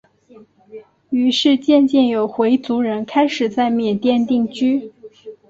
[1.11, 4.91] 于是渐渐有回族人开始在缅甸定居。